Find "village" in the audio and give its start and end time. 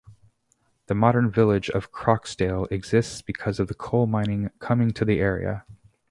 1.29-1.69